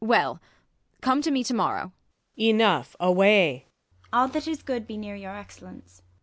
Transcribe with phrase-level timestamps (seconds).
[0.03, 0.07] Ang.
[0.07, 0.41] Well,
[1.01, 1.83] come to me to morrow!
[1.83, 1.91] Luc.
[2.45, 3.65] Enough, away!
[3.65, 4.07] IsAB.
[4.11, 6.01] All that is good be near your Excellence.